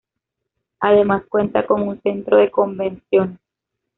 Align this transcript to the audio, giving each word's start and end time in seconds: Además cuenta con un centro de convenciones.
Además 0.79 1.27
cuenta 1.29 1.63
con 1.67 1.87
un 1.87 2.01
centro 2.01 2.37
de 2.37 2.49
convenciones. 2.49 3.37